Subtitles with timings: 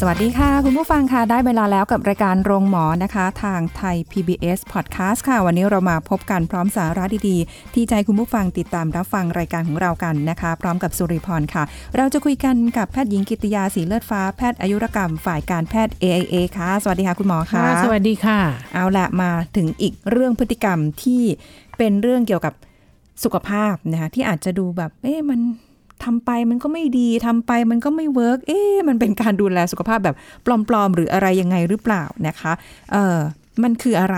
[0.00, 11.62] สวัสดีค่ะ คุณผู้ฟังค่ะ ได้เวลาแล้วกับรายการโรงหมอนะคะ ทางไทย PBS Podcast ค่ะ วันนี้เรามาพบกันพร้อมสาระดีๆ ที่ใจคุณผู้ฟังติดตามรับฟังรายการของเรากันนะคะ พร้อมกับสุริพรค่ะ
[11.96, 18.38] เราจะคุยกันกับแพทย์หญิงกิตยาสีเลือดฟ้าแพทย์อายุรกรรมฝ่ายการแพทย์ AIA ค่ะ สวัสดีค่ะคุณหมอค่ะค่ะ สวัสดีค่ะ
[18.74, 21.22] เอาละมาถึงอีกเรื่องพฤติกรรมที่
[21.78, 22.54] เป็นเรื่องเกี่ยวกับ
[23.24, 25.40] สุขภาพนะคะที่อาจจะดูแบบเอ๊ะมัน
[26.04, 30.16] ทำไปมันก็ไม่ดีทำไปมันก็ไม่ work เอ๊ะมันเป็นการดูแลสุขภาพแบบ
[30.68, 32.52] ปลอมๆ หรืออะไรยังไงหรือเปล่านะคะ
[32.92, 33.18] เออ
[33.62, 34.16] มันคืออะไร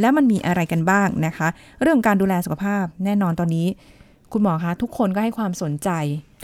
[0.00, 1.48] แล้วมันมีอะไรกันบ้างนะคะ
[1.82, 3.66] เรื่องการดูแลสุขภาพแน่นอนตอนนี้
[4.32, 5.90] คุณหมอคะทุกคนก็ให้ความสนใจ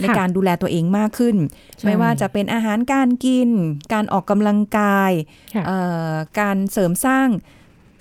[0.01, 1.35] ในค่ะการดูแลตัวเองมากขึ้น
[1.77, 3.49] ใช่ไม่ว่าจะเป็นอาหารการกิน
[3.93, 5.11] การออกกำลังกาย
[5.55, 7.27] ค่ะเอ่อการเสริมสร้าง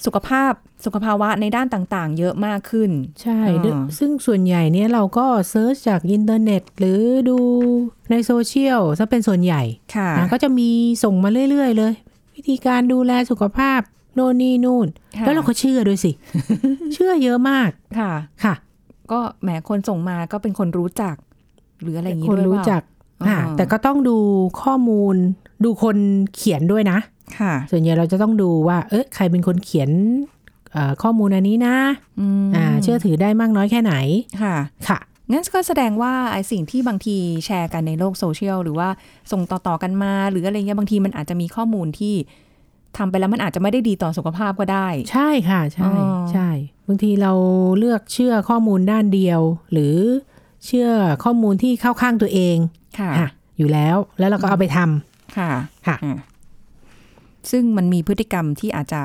[0.05, 0.53] สุขภาพ
[0.85, 2.91] สุขภาวะในด้านต่างๆ เยอะมากขึ้น
[3.23, 7.39] ใช่อ่าซึ่งซึ่งส่วนใหญ่เนี่ยเราก็ search จากอินเทอร์เน็ต หรือดู
[8.11, 9.63] ในโซเชียลซะเป็นส่วนใหญ่
[9.97, 10.71] ค่ะนะก็จะมี
[11.05, 11.93] ส่งมาเรื่อย ๆ เลย
[12.35, 13.81] วิธีการดูแลสุขภาพ
[14.15, 14.87] โน่นนี่นู่น
[15.17, 16.13] ค่ะแล้วเราก็เชื่อด้วยสิ
[16.95, 18.13] เชื่อเยอะมากค่ะ
[18.45, 18.55] ค่ะ
[19.13, 21.17] ก็แหมคนส่งมาก็เป็นคนรู้จัก
[21.81, 22.83] หรืออะไรอย่างนี้คนด้วยรู้เปล่าจัก
[23.23, 24.17] อ่าค่ะแต่ก็ต้องดู
[24.63, 25.17] ข้อมูล
[25.65, 25.97] ดูคน
[26.35, 27.14] เขียนด้วยนะค่ะ
[27.71, 29.91] ส่วนใหญ่เราจะต้องดูว่า เอ๊ะใครเป็นคนเขียน
[30.73, 31.77] เอ่อข้อมูลอันนี้นะ
[32.21, 33.95] อืมอ่าเชื่อถือได้มากน้อยแค่ไหน
[34.43, 34.57] ค่ะ
[34.89, 34.99] ค่ะ
[35.31, 38.89] งั้นก็แสดงว่าไอ้สิ่งที่บางทีแชร์กันในโลกโซเชียลหรือว่า
[39.33, 42.15] ส่งต่อๆกันมา หรืออะไรเงี้ยบางทีมันอาจจะมีข้อมูลที่
[42.97, 46.49] ทำไปแล้วมันอาจจะไม่ได้ดีต่อสุขภาพก็ได้ ใช่ค่ะ ใช่อ๋อใช่
[46.89, 47.33] บางทีเรา
[47.79, 49.41] เลือกเชื่อข้อมูลด้านเดียว
[49.73, 49.97] หรือ
[50.67, 50.89] เชื่อ
[51.25, 52.57] ข้อมูลที่เข้าข้างตัวเอง
[52.99, 55.51] ค่ะค่ะอยู่แล้วแล้วเราก็เอาไปทำค่ะ
[55.87, 56.17] ค่ะอะ
[57.51, 59.01] ซึ่งมันมีพฤติกรรมที่อาจจะ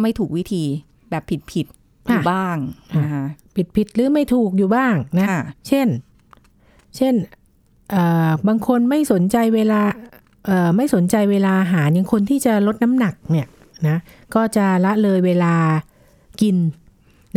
[0.00, 0.64] ไม่ถูกวิธี
[1.10, 1.22] แบบ
[1.52, 2.56] ผิดๆอยู่ค่ะบ้าง
[2.94, 3.24] ค่ะนะคะ
[3.56, 5.88] ผิดผิดหรือไม่ถูกอยู่บ้างนะค่ะเช่น
[6.96, 7.14] เช่น
[7.90, 9.80] เอ่อบางคนไม่สนใจเวลา
[10.46, 13.48] เอ่อไม่สนใจเวลาอาหารอย่างคนที่จะลดน้ำหนักเนี่ย
[13.88, 13.96] นะ
[14.34, 15.54] ก็จะละเลยเวลา
[16.40, 16.56] กิน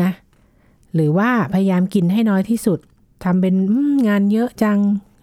[0.02, 0.12] นะ
[0.96, 2.80] หรือว่าพยายามกินให้น้อยที่สุด
[3.24, 4.80] ทำเป็นอืมงานเยอะจัง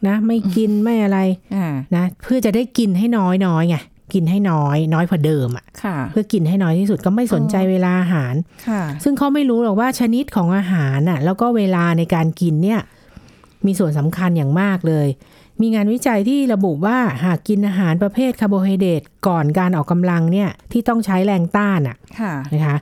[0.09, 1.19] นะ ไม่กินไม่อะไร
[1.54, 1.66] อ่า
[1.97, 3.77] นะเพื่อจะได้กินให้น้อยน้อยไง
[4.15, 8.34] กินให้น้อยน้อยกว่าเดิมอะค่ะเพื่อกินให้น้อยที่สุดก็ไม่สนใจเวลาอาหาร
[8.69, 12.81] ค่ะซึ่งเขาไม่รู้หรอกว่าชนิดของอาหารน่ะ แล้วก็เวลาในการกินเนี่ย
[13.66, 15.09] มีส่วนสำคัญอย่างมากเลย
[15.60, 22.78] มีงานวิจัยที่ระบุว่าหากกินอาหารประเภทคาร์โบไฮเดรตก่อนการออกกำลังเนี่ยที่ต้องใช้แรงต้านอะค่ะนะคะ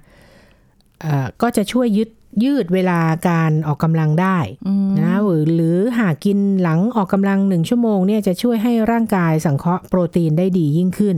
[1.00, 2.08] เอ่อก็จะช่วยยึด
[2.44, 4.38] ยืดเวลาการออกกำลังได้
[4.68, 11.16] อืมนะหรือหรือหากกินหลังออกกำลังหนึ่งชั่วโมงเนี่ยจะช่วยให้ร่างกายสังเคราะห์โปรตีนได้ดียิ่งขึ้น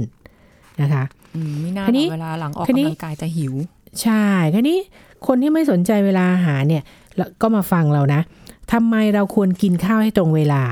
[0.81, 1.05] นะคะ
[1.37, 3.55] อืมไม่น่าทีนี้เวลาหลังออกทีนี้กำลังกายจะหิว
[4.03, 4.79] ใช่ทีนี้
[5.27, 6.83] คนที่ไม่สนใจเวลาอาหารเนี่ย
[7.17, 8.21] แล้วก็มาฟังเรานะ
[8.73, 10.63] ทำไมเราควรกินข้าวให้ตรงเวลา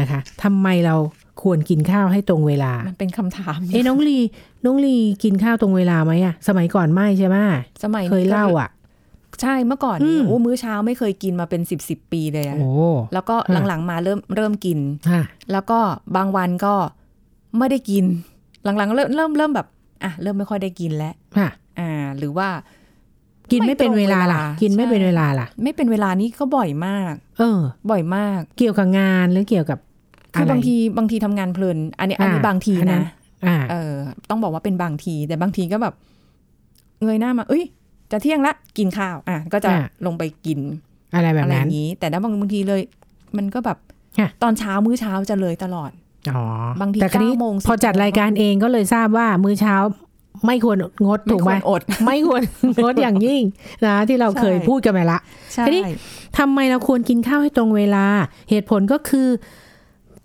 [0.00, 0.96] นะคะทำไมเรา
[1.42, 4.18] ควรกินข้าวให้ตรงเวลา มันเป็นคำถาม เอ้น้องลี
[4.64, 7.36] น้องลีกินข้าวตรงเวลาไหมอะสมัยก่อนไม่ใช่ไหม
[7.84, 8.68] สมัยเคยเล่าอะ
[9.42, 12.68] ใช่เมื่อก่อนอืนี่มโอ้มื้อเช้าไม่เคยกินมาเป็นสิบสิบปีเลยอะโอ้
[13.12, 14.78] แล้วก็ฮะหลังๆมาเริ่มเริ่มกิน
[15.12, 15.22] ฮะ
[15.52, 15.78] แล้วก็
[16.16, 16.74] บางวันก็
[17.58, 18.04] ไม่ได้กิน
[18.64, 19.66] หลังๆเริ่มเริ่มเริ่มแบบ
[20.04, 22.48] อะเริ่มไม่ค่อยได้กินแล้วฮะอ่า หรือว่า
[23.52, 29.78] กินไม่เป็นเวลาล่ะไม่ตรงเวลากินไม่ใช่เป็นเวลาล่ะ ไม่เป็นเวลานี้ก็บ่อยมาก เออ บ่อยมาก เกี่ยวกับงานหรือเกี่ยวกับ
[30.34, 33.06] คืออะไรบางทีบางทีทำงานเพลิน อันนี้อันนี้อ่าบางทีอันนั้นะน
[33.48, 33.94] อ่าเออ
[34.30, 35.94] ต้องบอกว่าเป็นบางที แต่บางทีก็แบบ
[37.02, 37.64] เงยหน้ามา เอ้ย
[38.12, 40.58] จะเที่ยงละกินข้าว อะ ก็จะอ่าลงไปกิน
[41.14, 42.80] อะไรแบบอะไรอนั้นย่างนี้ แต่ถ้าบางบางทีเลย
[43.36, 43.78] มันก็แบบ
[44.18, 45.90] ค่ะตอนเช้ามื้อเช้าจะเลยตลอด
[46.30, 46.44] อ๋อ
[46.80, 49.76] บางทีแต่คราวนี้เก้าโมงพอจัด10รายการเองก็เลยทราบว่ามื้อเช้า
[50.46, 50.76] ไม่ควร
[51.06, 52.42] งดไม่ถูกคไหมวรอด ไม่ควร
[52.82, 53.42] งดอย่างยิ่ง
[53.86, 55.18] นะที่เราเคยใช่พูดกันไปละ
[55.54, 55.82] ใช่ทีนี้
[56.38, 58.06] ทำไมเราควรกินข้าวให้ตรงเวลา
[58.50, 59.28] เหตุผลก็คือ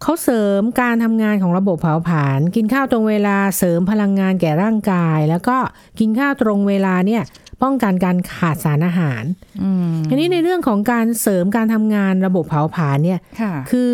[0.01, 5.57] เขาเสริมการทำงานของระบบเผาผลาญกินข้าวตรงเวลาเสริมพลังงานแก่ร่างกาย แล้วก็
[5.99, 7.23] กินข้าวตรงเวลาเนี่ย
[7.63, 9.23] ป้องกันการขาดสารอาหาร
[9.61, 13.91] อืมทีนี้ในเรื่องของการเสริมการทำงานระบบเผาผลาญเนี่ยค่ะคือ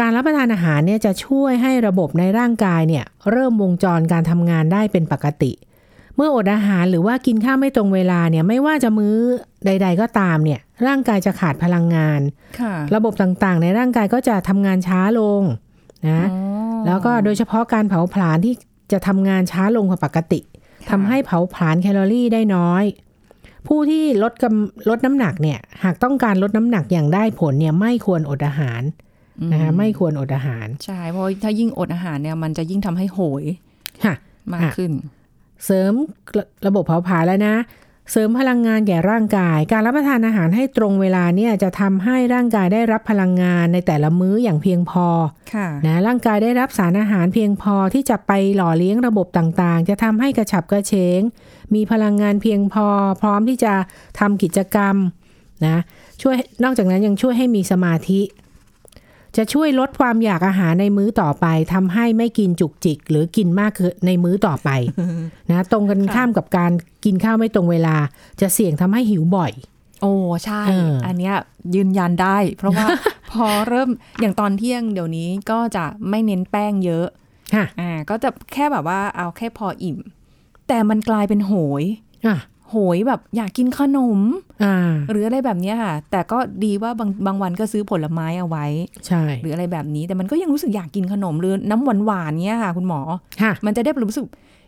[0.00, 5.52] การรับประทานอาหารเนี่ยจะช่วยให้ระบบในร่างกายเนี่ย เริ่มวงจรการทำงานได้เป็นปกติ
[6.16, 9.16] เมื่ออดอาหารหรือว่ากินข้าวไม่ตรงเวลาเนี่ยไม่ว่าจะมื้อ
[9.66, 12.20] ใด ๆ ก็ตามเนี่ย ร่างกายจะขาดพลังงาน
[12.60, 15.42] ค่ะระบบต่างๆ ในร่างกายก็จะทำงานช้าลง
[16.08, 18.54] นะอ๋อแล้วก็โดยเฉพาะการเผาผลาญที่
[18.92, 20.55] จะทำงานช้าลงกว่าปกติค่ะ
[20.90, 22.84] ทำให้เผาผลาญแคลอรี่ได้น้อย
[23.66, 28.82] ผู้ที่ลดกำลดน้ำหนักเนี่ย หากต้องการลดน้ำหนักอย่างได้ผลเนี่ยไม่ควรอดอาหาร
[29.52, 33.44] นะคะไม่ควรอดอาหาร ใช่ เพราะถ้ายิ่งอดอาหารเนี่ยมันจะยิ่งทำให้โหย
[34.04, 34.14] ค่ะ
[34.54, 34.92] มากขึ้น
[35.64, 35.92] เสริม
[36.36, 37.54] ระระบบเผาผลาญแล้วนะ
[38.10, 45.06] เสริมพลังงานแก่ร่างกาย การรับประทานอาหารให้ตรงเวลาเนี่ยจะทำให้ร่างกายได้รับพลังงานในแต่ละมื้ออย่างเพียงพอ
[45.54, 51.20] ค่ะนะร่างกายได้รับสารอาหารเพียงพอที่จะไปหล่อเลี้ยงระบบต่างๆ จะทำให้กระฉับกระเฉง
[51.74, 52.86] มีพลังงานเพียงพอ
[53.22, 53.74] พร้อมที่จะ
[54.20, 54.96] ทำกิจกรรม
[55.66, 55.78] นะ
[56.22, 58.20] ช่วยนอกจากนั้นยังช่วยให้มีสมาธิ
[59.36, 64.70] จะช่วยลดความอยากอาหารในมื้อต่อไปทำให้ไม่กินจุกจิก หรือกินมากเกินในมื้อต่อไป
[65.50, 66.72] นะตรงกันข้ามกับการ
[67.04, 67.96] กินข้าวไม่ตรงเวลา
[68.40, 69.52] จะเสี่ยงทำให้หิวบ่อย
[70.02, 70.12] โอ้
[70.44, 71.34] ใช่เอออัอันเนี้ย
[71.74, 72.86] ยืนยันได้ เพราะว่า
[73.32, 73.90] พอเริ่ม
[74.20, 77.06] อย่างตอนเที่ยงเดี๋ยวนี้ก็จะไม่เน้นแป้งเยอะ
[77.54, 79.98] ค่ะอ่าก็จะแค่แบบว่าเอาแค่พออิ่ม
[80.68, 81.52] แต่มันกลายเป็นโห
[81.82, 81.84] ย
[82.26, 82.36] อะ
[82.70, 84.20] โหยแบบอยากกินขนม
[84.64, 88.66] อ่าหรืออะไรแบบเนี้ยค่ะ แต่ก็ดีว่าบางบางวันก็ซื้อผลไม้เอาไว้
[89.06, 93.00] ใช่ หรืออะไรแบบนี้แต่มันก็ยังรู้สึกอยากกินขนมหรือน้ำหวานหวานๆเนี้ยค่ะ คุณหมอ
[93.42, 94.24] ค่ะมันจะได้รู้สึก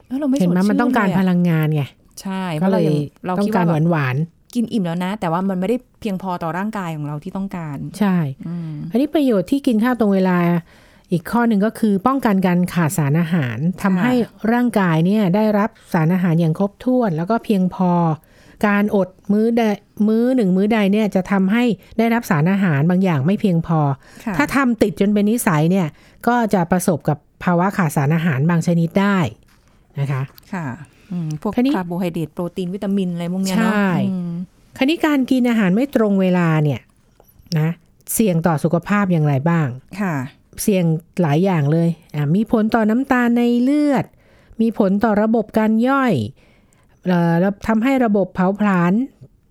[0.07, 1.83] เออเราไม่เห็นไหมสดชื่มันต้องการเลยะพลังงานไง
[2.23, 2.97] ใช่เพก็ราะเลเรายยัง
[3.27, 4.17] เราต้อคิดงการว่าหแบวานบหวาน
[4.55, 8.17] กินอิ่มแล้วนะ แต่ว่ามันไม่ได้เพียงพอต่อร่างกายของเราที่ต้องการๆใช่
[8.49, 10.39] อืมอันนี้ประโยชน์ที่กินข้าวตรงเวลา
[11.13, 14.13] อีกข้อหนึ่งก็คือป้องกันการขาดสารอาหารทำให้
[14.53, 17.93] ร่างกายเนี่ยได้รับสารอาหารอย่างครบถ้วน แล้วก็เพียงพอ
[18.67, 19.63] การอดมื้อใด
[20.09, 21.65] มื้อหนึ่งมื้อใดเนี่ยจะทำให้
[21.99, 23.81] ได้รับสารอาหารบางอย่างไม่เพียงพอ
[24.25, 25.87] ค่ะถ้าทำติดจนเป็นนิสัยเนี่ย
[26.29, 29.19] ก็จะประสบกับภาวะขาดสารอาหารบางชนิดได้
[30.01, 30.23] นะคะ
[30.53, 30.67] ค่ะ
[31.13, 34.33] อืมพวกคราวนี้คาร์โบไฮเดรตโปรตีนวิตามินอะไรพวกเนี้ยเนาะใช่อืม
[34.77, 36.81] คราวนี้การกินอาหารไม่ตรงเวลาเนี่ย
[37.59, 37.69] นะ
[38.15, 39.69] เสี่ยงต่อสุขภาพอย่างไรบ้าง
[40.01, 40.15] ค่ะ
[40.63, 40.85] เสี่ยง
[41.23, 44.05] หลายอย่างเลยอะมีผลต่อน้ำตาลในเลือด
[44.61, 46.15] มีผลต่อระบบการย่อย
[47.07, 48.93] เอ่อแล้วทำให้ระบบเผาผลาญ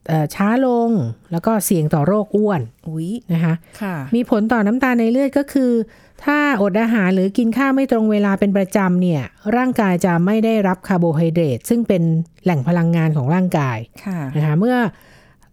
[0.08, 0.90] เอ่อช้าลง
[1.32, 5.72] แล้วก็เสี่ยงต่อโรคอ้วนอุ๊ยนะคะค่ะมีผลต่อน้ำตาลในเลือดก็คือ
[6.26, 9.22] ถ้าอดอาหารหรือกินข้าวไม่ตรงเวลาเป็นประจำเนี่ย
[9.58, 12.04] ร่างกายจะไม่ได้รับคาร์โบไฮเดรตซึ่งเป็น
[12.44, 14.78] แหล่งพลังงานของร่างกายค่ะนะคะเมื่อ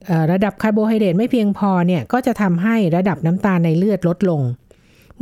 [0.06, 4.63] เอ่อระดับคาร์โบไฮเดรตไม่เพียงพอเนี่ยก็จะทำให้ระดับน้ำตาลในเลือดลดลงเ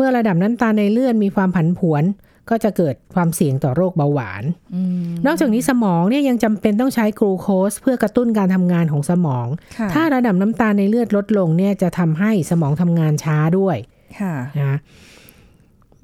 [0.02, 2.04] มื่อระดับน้ำตาลในเลือดมีความผันผวน
[2.50, 4.44] ก็จะเกิดความเสี่ยงต่อโรคเบาหวาน
[4.74, 9.46] อืมนอกจากนี้สมองเนี่ยยังจำเป็นต้องใช้กลูโคสเพื่อกระตุ้นการทำงานของสมอง
[9.78, 13.76] ค่ะถ้าระดับน้ำตาลในเลือดลดลงเนี่ยจะทำให้สมองทำงานช้าด้วย
[14.20, 14.78] ค่ะนะ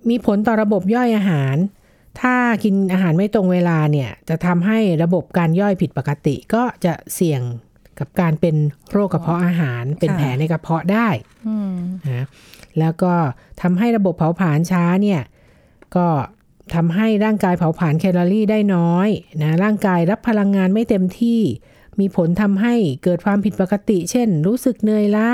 [0.08, 1.56] มีผลต่อระบบย่อยอาหาร
[2.20, 7.42] ถ้ากินอาหารไม่ตรงเวลาเนี่ยจะทำให้ระบบการย่อยผิดปกติ ก็จะเสี่ยง
[7.98, 8.56] กับการเป็น
[8.90, 11.08] โรคกระเพาะอาหาร เป็นค่ะแผลในกระเพาะได้
[11.48, 11.74] อืม
[12.06, 12.26] นะ
[12.80, 13.12] แล้วก็
[13.62, 15.20] ทำให้ระบบเผาผลาญช้าเนี่ย
[15.96, 16.06] ก็
[16.74, 19.08] ทำให้ร่างกายเผาผลาญแคลอรี่ได้น้อย
[19.42, 21.40] นะร่างกายรับพลังงานไม่เต็มที่
[22.00, 25.30] มีผลทำให้เกิดความผิดปกติ เช่น รู้สึกเหนื่อยล้า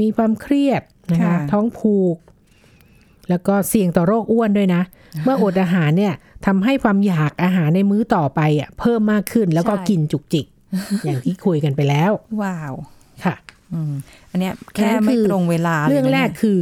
[0.00, 0.82] มีความเครียด
[1.12, 2.16] นะคะท้องผูก
[3.30, 4.82] แล้วก็เสี่ยงต่อโรคอ้วนด้วยนะ
[5.24, 6.14] เมื่ออดอาหารเนี่ย
[6.46, 10.46] ทำให้ความอยากอาหารในมื้อต่อไปอะเพิ่มมากขึ้นแล้วก็กินจุกจิก
[11.04, 12.12] อย่างที่คุยกันไปแล้ว
[12.42, 12.72] ว้าว
[13.24, 13.34] ค่ะ
[13.74, 13.92] อืม
[14.30, 16.56] อันเนี้ยอันนั้แค่นไม่คือตรงเวลาเรื่องลยนะแรกนี่ยคือ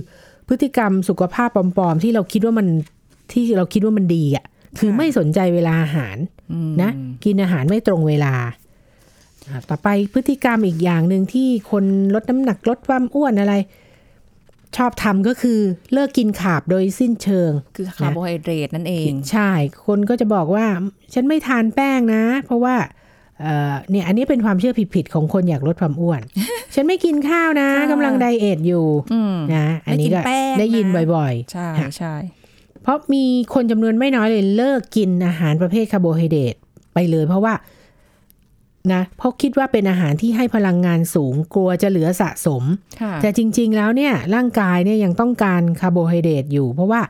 [0.48, 2.66] พฤติกรรมสุขภาพปลอมๆ ที่เราคิดว่ามัน
[3.32, 4.44] ที่เราคิดว่ามันดีอะ
[4.78, 6.16] คือไม่สนใจเวลาอาหาร
[6.52, 6.90] อืมนะ
[7.24, 8.34] กินอาหารไม่ตรงเวลา
[9.48, 13.54] อะต่อไปพฤติกรรมอีกอย่างหนึ่งที่คนลดน้ำหนักลดความอ้วนอะไร
[14.76, 15.58] ชอบทำก็คือ
[15.92, 19.50] เลิกกิน carb โดยสิ้นเชิง คือคาร์โบไฮเดรตนั่นเอง ใช่
[19.86, 20.66] คนก็จะบอกว่า
[21.14, 22.74] ฉันไม่ทานแป้งนะ เพราะว่า
[23.42, 26.20] เอ่อเนี่ยอันนี้เป็นความเชื่อผิดๆของคนอยากลดความอ้วน
[26.74, 36.54] ฉันไม่กินข้าวนะค่ะกำลัง diet อยู่อืมนะอันนี้ก็ไม่กินแป้งได้ยินนะบ่อยใช่ค่ะใช่ๆเพราะมีคนจำนวนไม่น้อยเลยเลิกกินอาหารประเภทคาร์โบไฮเดรต
[36.94, 37.54] ไปเลยเพราะว่า
[38.92, 42.62] นะเพราะคิดว่าเป็นอาหารที่ให้พลังงานสูงกลัวจะเหลือสะสม
[43.00, 47.00] ค่ะแต่จริง ๆ แล้วเนี่ยร่างกายเนี่ยยังต้องการคาร์โบไฮเดรตอยู่ เพราะว่า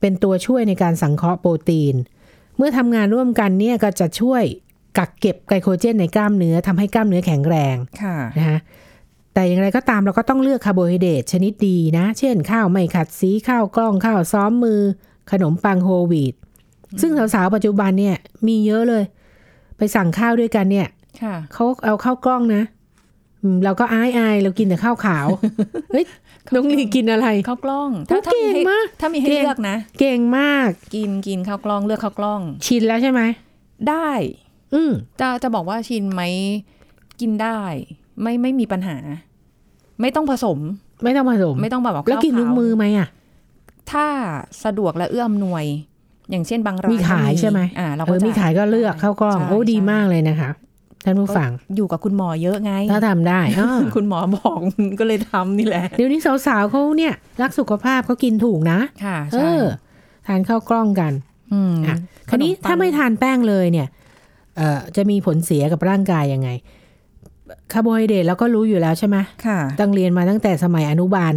[0.00, 1.94] เป็นตัวช่วยในการสังเคราะห์โปรตีน
[2.56, 4.44] เมื่อทำงานร่วมกันเนี่ยก็จะช่วย
[4.98, 8.58] กักเก็บไกลโคเจนในกล้ามเนื้อทำให้กล้ามเนื้อแข็งแรงค่ะนะคะ
[9.34, 14.80] แต่อย่างไรก็ตามเราก็ต้องเลือกคาร์โบไฮเดรตชนิดดีนะ เช่น ข้าวไม่ขัดสีข้าวกล้องข้าวซ้อมมือ
[15.30, 16.34] ขนมปังโฮลวีต
[17.00, 18.16] ซึ่งสาวๆปัจจุบันเนี่ย
[18.46, 19.04] มีเยอะเลย
[19.76, 20.88] ไปสั่งข้าวด้วยกันเนี่ย
[21.22, 22.62] ค่ะเขาเอาข้าวกล้องนะ
[23.42, 25.26] อืมเราก็อายอายๆเรากินแต่ข้าวขาว
[25.90, 26.04] เฮ้ย
[26.54, 33.20] น้องลีกินอะไรข้าวกล้องโอ้ถ้าถ้ามีเก่งให้มากถ้ามีให้เก่งเลือกนะ เก่งมาก กินกินข้าวกล้องเลือกข้าวกล้อง ชินแล้วใช่ไหม
[33.88, 34.10] ได้
[34.74, 36.22] อืมจะจะบอกว่าชินไหม
[37.20, 37.58] กินได้
[38.22, 38.96] ไม่ไม่มีปัญหา
[40.00, 40.58] ไม่ต้องผสม
[41.04, 43.08] ไม่ต้องผสม ไม่ต้องแบบว่าแล้วกินทุกข้าวมือไหมอะ
[43.92, 44.06] ถ้า
[44.64, 45.64] สะดวกและเอื้ออำนวย
[46.30, 50.50] อย่างเช่นบางร้านมีขายก็ใช่ไหมอ่าเราเอก็อจะมีขายก็เลือกเข้ากล้องใช่โอ้ดีใช่มากเลยนะคะ
[51.04, 54.58] ท่านผู้ฟังอยู่กับคุณหมอเยอะไง ถ้าทำได้อ้อคุณหมอบอก
[55.00, 59.62] ก็เลยทำนี่แหละ เดี๋ยวนี้สาวๆเขาเนี่ย รักสุขภาพเขากินถูกนะค่ะเอใช่อ
[60.26, 61.12] ทานข้าวกล้องกัน
[61.52, 61.96] อืมอะ
[62.28, 64.07] คราวนี้ขปังถ้าไม่ทานแป้งเลยเนี่ยเอ่อ
[64.96, 66.50] จะมีผลเสียกับร่างกายยังไง
[67.72, 71.32] คาร์โบไฮเดรตเราก็รู้อยู่แล้วใช่ไหมค่ะตั้งเรียนมาตั้งแต่สมัยอนุบาล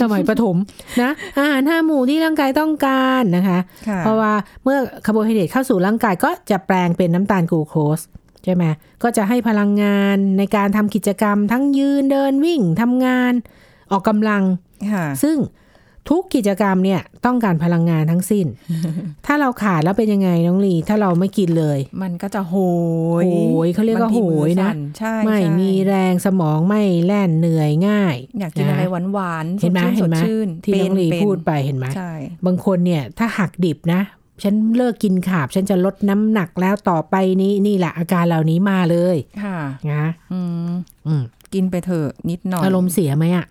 [0.00, 0.56] สมัยประถม
[1.02, 4.32] นะอาหารห้าหมู่ที่ร่างกายต้องการนะคะค่ะเพราะว่า
[4.64, 8.00] เมื่อคาร์โบไฮเดรตเข้าสู่ร่างกายก็จะแปลงเป็นน้ำตาลกลูโคส
[8.44, 8.64] ใช่ไหม
[9.02, 13.32] ก็จะให้พลังงานในการทำกิจกรรมทั้งยืนเดินวิ่งทำงาน
[13.90, 14.42] ออกกำลัง
[14.92, 15.36] ค่ะซึ่ง
[16.08, 18.46] ทุกกิจกรรมเนี่ยต้องการพลังงานทั้งสิ้น
[19.26, 22.54] ถ้าเราขาดแล้วเป็นยังไงน้องลี ถ้าเราไม่กินเลย มันก็จะโห
[23.22, 23.36] ยโห
[23.66, 32.12] ยเขาเรียกว่าบงทีโหยนะมือสั่ใช่ไม่ใช่มีแรงสมองไม่แล่นเหนื่อยง่าย อยากกินอะไรหวานหวานๆเห็นไหมสเห็ดนไหมชื่นที่น้องลีเป็นพูดไปเห็นไหมใช่
[32.46, 34.00] บางคนเนี่ยถ้าหักดิบนะ
[34.42, 39.58] ฉันเลิกกินขาบ ฉันจะลดน้ำหนักแล้วต่อไปนี้นี่แหละอาการเหล่านี้มาเลย ค่ะ
[39.92, 40.72] นะอืม
[41.06, 41.22] อืม
[41.54, 43.46] กินไปเถอะนิดหน่อยอารมณ์เสียไหมอะ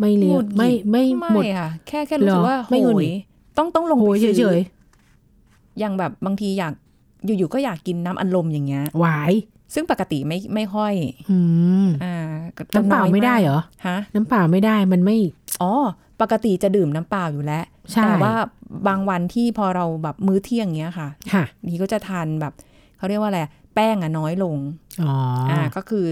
[0.00, 4.60] ไม่เลี้ยหงงุดหงิดไม่ไม่หมดไม่ค่ะแค่แค่รู้สึกว่าเหรอไม่โหหงุดหงิยดต้องต้องลงโหไปยซื้อเฉย
[5.78, 6.74] อย่างแบบบางทีอยาก
[7.38, 9.32] อยู่ๆก็อยากกินน้ำอัดลมอย่างเงี้ยๆหวาย
[9.74, 10.94] ซึ่งปกติไม่ไม่ค่อย
[11.30, 11.38] อื
[11.84, 12.16] มอ่า
[12.56, 15.16] จะน้ำเปล่าอยไม่ได้กเหรอฮะน้ำเปล่าไม่ได้มันไม่
[15.62, 15.72] อ๋อ
[16.20, 18.34] ปกติจะดื่มน้ำเปล่าอยู่แล้วใช่แต่ว่า
[18.88, 22.52] บางวันที่พอเราแบบมื้อเที่ยงเงี้ยค่ะค่ะ นี่ก็จะทานแบบ
[22.98, 23.40] เขาเรียกว่าอะไร
[23.74, 24.56] แป้งอะน้อยลง
[25.02, 25.14] อ๋อ
[25.50, 26.04] ออ่าก็คือ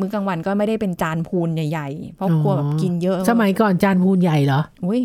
[0.00, 5.02] มื้อกลางวันก็ไม่ได้เป็นจานพูนใหญ่ๆ เพราะกลัวแบบกินเยอะ สมัยก่อนจานพูนใหญ่เหรออุ้ย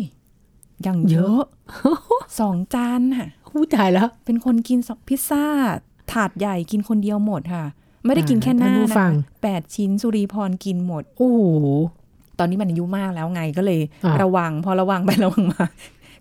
[0.82, 1.40] อย่างเยอะ
[2.40, 5.44] สองจานค่ะอู้ตายแล้ว เป็นคนกินสองพิซซ่า
[6.12, 7.64] ถาดใหญ่กินคนเดียวหมดค่ะ
[8.04, 9.12] ไม่ได้กินแค่หน้าท่านผู้นะฟัง
[9.42, 11.40] แปดชิ้นสุรีพรกินหมด โอ้โห
[12.38, 15.66] ตอนนี้มันอายุมากแล้วไงก็เลยอ่าระวังพอระวังไประวังมา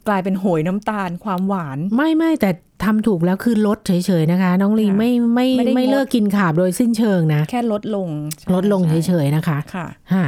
[0.08, 2.50] กลายเป็นโหยน้ำตาลความหวาน ไม่ไม่แต่
[2.84, 3.92] ทำถูกแล้วคือลดเฉ
[4.22, 8.08] ยๆนะคะ น้องลีค่ะไม่ไม่ไม่ได้ไม่งดเลิกกินขาบโดยสิ้นเชิงนะ แค่ลดลง
[8.40, 10.26] ใช่ลดลงใช่เฉยๆนะคะ ค่ะฮะ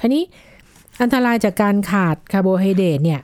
[0.00, 0.22] คราวนี้
[1.00, 3.20] อันตรายจากการขาดคาร์โบไฮเดรตเนี่ย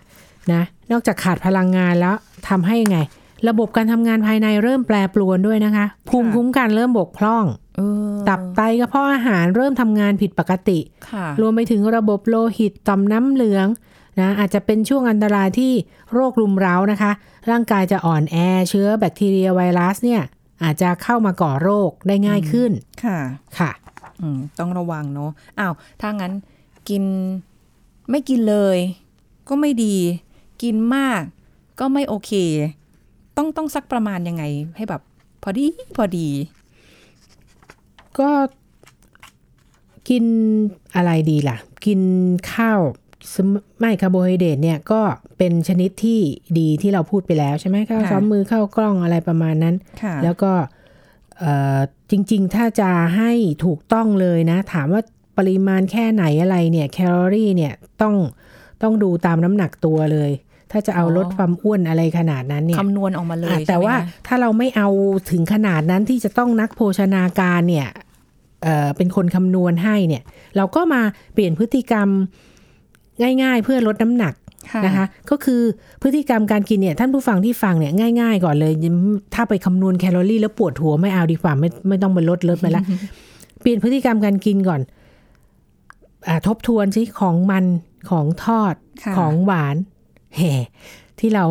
[0.52, 2.16] นะ นอกจากขาดพลังงานแล้ว
[2.48, 2.98] ทำให้ไง
[3.48, 7.44] ระบบการทำงานภายในเริ่มแปรปรวนด้วยนะคะ ภูมิคุ้มกันเริ่มบกพร่อง
[7.76, 7.80] เอ
[8.10, 10.78] อตับไตกระเพาะอาหารเริ่มทำงานผิดปกติ
[11.10, 13.66] ค่ะรวมไปถึงระบบโลหิตต่อมน้ำเหลือง
[14.20, 15.72] นะอาจจะเป็นช่วงอันตรายที่
[16.12, 17.12] โรครุมเร้านะคะ
[17.50, 18.36] ร่างกายจะอ่อนแอ
[18.68, 20.22] เชื้อแบคทีเรียไวรัสเนี่ย
[20.62, 22.70] อาจจะเข้ามาก่อโรคได้ง่ายขึ้น
[23.04, 23.18] ค่ะ
[23.58, 23.70] ค่ะ
[24.20, 26.32] อืมต้องระวังเนาะอ้าวถ้างั้น
[26.88, 27.02] กิน
[28.10, 28.78] ไม่กินเลย
[29.48, 29.96] ก็ไม่ดี
[30.62, 31.22] กินมาก
[31.80, 32.32] ก็ไม่โอเค
[33.36, 34.44] ต้องต้องสักประมาณยังไง
[34.76, 35.02] ให้แบบ
[35.42, 35.66] พอดี
[35.96, 36.28] พอดี
[38.18, 38.30] ก็
[40.08, 40.24] กิน
[40.94, 41.56] อะไรดีล่ะ
[41.86, 42.00] กิน
[42.52, 43.03] ข้าวสม
[43.80, 45.00] ไม่คาร์โบไฮเดรตเนี่ยก็
[45.38, 46.20] เป็นชนิดที่
[46.58, 50.52] ดีที่เราพูดไปแล้วใช่ไหมข้าวค่ะซ้อมมือข้าวกล้องอะไรประมาณนั้นค่ะแล้วก็
[51.38, 51.78] เอ่อ
[52.10, 53.32] จริง ๆ ถ้าจะให้
[53.64, 55.02] ถูกต้องเลยนะ ถามว่า
[55.38, 58.14] ปริมาณแค่ไหนอะไรเนี่ยแคลอรี่เนี่ยต้อง
[58.82, 60.30] ต้องดูตามน้ำหนักตัวเลย
[60.70, 64.88] ถ้าจะเอาลดความอ้วนอะไรขนาดนั้นเนี่ยคำนวณออกมาเลยอะใช่ไหมแต่ว่าคะถ้าเราไม่เอา
[65.30, 67.88] ถึงขนาดนั้นที่จะต้องนักโภชนาการเนี่ย
[68.62, 70.22] เอ่อเป็นคนคำนวณให้เนี่ย
[70.56, 71.02] เราก็มา
[71.32, 72.08] เปลี่ยนพฤติกรรม
[73.42, 74.34] ง่าย ๆ เพื่อลดน้ำหนัก
[74.72, 75.62] ค่ะนะคะก็คือ
[76.02, 78.72] พฤติกรรมการกินเนี่ยท่านผู้ฟังที่ฟังเนี่ยง่าย ๆ ก่อนเลย
[79.34, 82.82] ถ้าไปคำนวณแคลอรี่แล้วปวดหัวไม่เอาดีกว่าไม่ไม่ต้องไปลดลดไปละ
[83.60, 84.80] เปลี่ยนพฤติกรรมการกินก่อน
[86.28, 87.64] อาทบทวนสิของมัน
[88.10, 89.76] ของทอดค่ะของหวาน
[90.36, 90.54] แห่
[91.20, 91.44] ที่เรา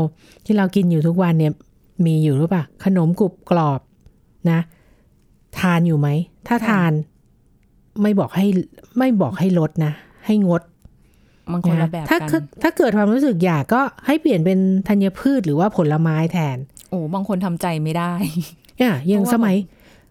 [0.46, 1.53] ที่เรากินอยู่ทุกวันเนี่ย
[2.05, 3.79] มีอยู่หรือเปล่าขนมกรุบกรอบ
[4.51, 4.60] นะ
[5.60, 6.08] ทานอยู่ไหม
[6.48, 6.91] ถ้าทาน
[8.01, 8.46] ไม่บอกให้
[8.98, 9.93] ไม่บอกให้ลดนะ
[10.25, 10.62] ให้งด
[11.51, 16.57] มันคนละนะแบบถ้ากัคือนถ้าเกิดความรู้สึกอยากก็ให้เปลี่ยนเป็นธัญพืชหรือว่าผลไม้แทน
[16.89, 18.12] โอ้บางคนทำใจไม่ได้
[18.81, 19.55] อะอย่างเพราะว่าสมัย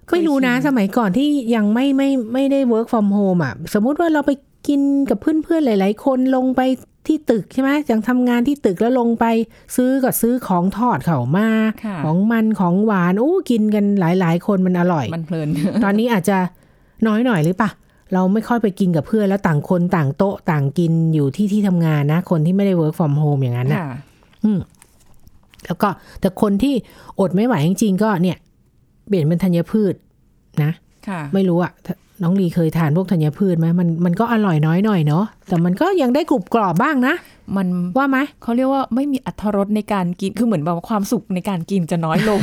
[0.06, 4.32] เคยไม่รู้นะชินสมัยก่อนที่ยังไม่ไม่ไม่ได้ work from home อะ สมมุติว่าเราไป
[4.68, 6.60] กินกับเพื่อนๆหลาย ๆ คนลงไป
[7.06, 9.24] ที่ตึกใช่ไหมยังทำงานที่ตึกแล้วลงไป
[9.76, 11.50] ซื้อก็ซื้อของทอดเขามา
[11.84, 15.48] ค่ะของมันของหวานอู้กินกันหลาย ๆ คนมันอร่อย มันเพลิน
[15.84, 16.38] ตอนนี้อาจจะ
[17.06, 17.70] น้อยหน่อยหรือปะ
[18.14, 23.88] เราไม่ค่อยไปกินกับเพื่อนแล้วต่างคนต่างโต๊ะต่างกินอยู่ที่ที่ทำงานนะ คนที่ไม่ได้ work from home อย่างนั้นนะค่ะ
[25.66, 25.88] แล้วก็
[26.20, 26.74] แต่คนที่
[27.20, 28.36] อดไม่ไหวจริงๆก็เนี่ย
[29.08, 29.94] เปลี่ยนเป็นธัญพืช
[30.62, 30.70] นะ
[31.08, 37.14] ค่ะไม่รู้อะถ้าน้องลีเคยทานพวกธัญพืชไหมมันมันก็อร่อยน้อยหน่อยเนาะแต่มันก็ยังได้กรุบกรอบบ้างนะ
[37.56, 37.66] มัน
[37.96, 42.40] ว่าไหมเขาเรียกว่าไม่มีอัตรรสในการกินคือเหมือนแบบว่าความสุขในการกินจะน้อยลง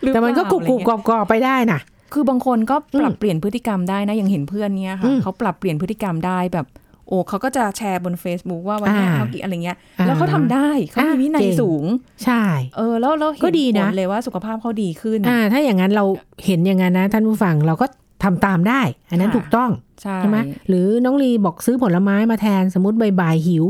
[0.00, 1.80] หรือแต่มันก็เปกล่ารุบกรุบอะไรกรเงี้ยอบกรอบไปได้น่ะ
[2.14, 6.66] คือบางคนก็ปรับอืมเปลี่ยนพฤติกรรมได้นะยังเห็นเพื่อนเนี้ยอืค่ะมเขาปรับเปลี่ยนพฤติกรรมได้แบบ
[7.08, 11.84] โอ้เขาก็จะแชร์บน Facebook ว่าวันนี้อ่าเขากินอะไรเงี้ยอ่าแล้วเขาทำได้เขามีอ่าวินัยเก่งสูง
[12.24, 12.42] ใช่
[12.76, 16.04] เออ แล้วแล้วเห็นก็ดีนะผลเลยว่าสุขภาพเขาดีขึ้น อ่า ถ้าอย่างนั้นเรา
[16.46, 17.86] เห็นอย่างนั้นนะ ท่านผู้ฟังเราก็
[18.24, 18.80] ทำตามได้
[19.10, 19.70] อันนั้นค่ะถูกต้อง
[20.02, 23.64] ใช่ใช่ไหมหรือน้องลีบอกซื้อผลไม้มาแทนสมมติบ่ายๆหิว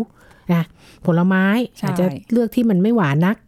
[0.54, 0.62] นะ
[1.06, 1.44] ผลไม้
[1.82, 3.44] อาจจะเลือกที่มันไม่หวานนักค่ะ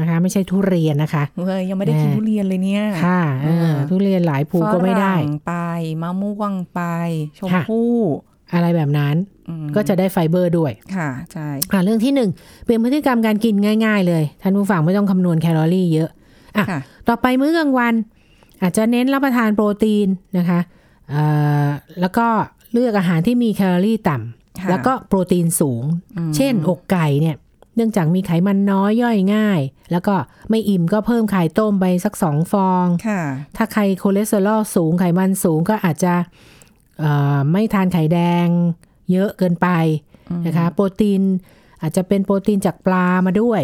[0.00, 5.54] นะคะไม่ใช่ทุเรียนนะคะเฮ้ยยังไม่ได้กินแน่ทุเรียนเลยเนี่ยค่ะเอออ่าทุเรียนหลายภูก็ไม่ได้ฝรั่งไป
[6.02, 6.80] มะม่วงไป
[7.38, 7.94] ชมค่ะพู่
[8.54, 9.14] อะไรแบบนั้น
[9.48, 12.30] อืมก็จะได้ไฟเบอร์ด้วย ค่ะใช่อ่าเรื่องที่หนึ่ง
[12.64, 16.10] เปลี่ยนพฤติกรรมการกินง่าย ๆ เลย ท่านผู้ฟังไม่ต้องคำนวณแคลอรี่เยอะ
[16.56, 17.94] อะค่ะต่อไปมื้อกลางวัน
[18.62, 20.60] อาจจะเน้นรับประทานโปรตีนนะคะ
[21.10, 21.22] เอ่
[21.64, 21.68] อ
[22.00, 22.26] แล้วก็
[22.72, 25.82] เลือกอาหารที่มีแคลอรี่ต่ำค่ะแล้วก็โปรตีนสูง
[26.16, 27.36] อืมเช่นอกไก่เนี่ย
[27.76, 29.60] เนื่องจากมีไขมันน้อยย่อยง่าย
[29.92, 30.14] แล้วก็
[30.50, 33.22] ไม่อิ่มก็เพิ่มไข่ต้มไปสักสองฟองค่ะ
[33.56, 36.14] ถ้าใครคอเลสเตอรอลสูงไขมันสูงก็อาจจะ
[36.98, 38.48] เอ่อไม่ทานไข่แดง
[39.12, 39.68] เยอะเกินไป
[40.46, 41.22] นะคะ โปรตีน
[41.82, 43.62] อาจจะเป็นโปรตีนจากปลามาด้วย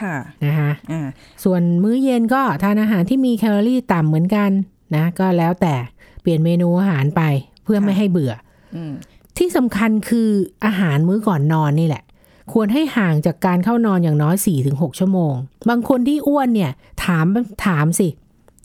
[0.00, 1.06] ค่ะนะคะอ่า
[1.44, 4.50] ส่วนมื้อเย็นก็ทานอาหารที่มีแคลอรี่ต่ำเหมือนกัน
[4.96, 5.74] นะ ก็แล้วแต่
[6.22, 7.22] เปลี่ยนเมนูอาหารไป
[7.64, 8.32] เพื่อไม่ให้เบื่อ
[8.76, 8.92] อืม
[9.38, 10.28] ที่สำคัญคือ
[10.64, 12.02] อาหารมื้อก่อนนอนนี่แหละ
[12.52, 14.34] ควรให้ห่างจากการเข้านอนอย่างน้อย
[14.66, 15.34] 4-6 ชั่วโมง
[15.70, 16.72] บางคนที่อ้วนเนี่ย
[17.04, 17.26] ถาม
[17.66, 18.08] ถามสิ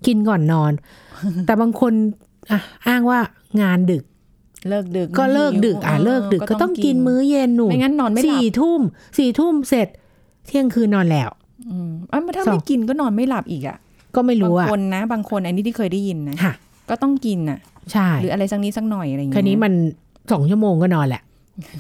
[0.08, 0.72] กินก่อนนอน
[1.46, 1.94] แต่บางคน
[2.52, 3.20] อะอ้างว่า
[3.62, 4.04] งานดึก
[4.70, 8.82] เลิกดึก ก็เลิกดึก อะออเลิกดึกก็ต้องกินมื้อเย็นหนูไม่งั้นนอนไม่หลับสี่ทุ่ม
[9.18, 9.88] สี่ทุ่มเสร็จ
[10.48, 11.30] เที่ยงคืนนอนแล้ว
[11.70, 13.78] อืมอะถ้าสองไม่กินก็นอนไม่หลับอีกอะ
[14.16, 16.54] ก็ไม่บางรู้อะคนนะ บางคนอันนี้ที่เคยได้ยินนะค่ะ
[16.90, 17.60] ก็ต้องกินอะ
[17.92, 19.74] ใช่ หรืออะไรสักนิดสักหน่อยอะไรอย่างคัเงี้นยนี้มัน
[20.32, 21.22] สองชั่วโมงก็นอนแหละ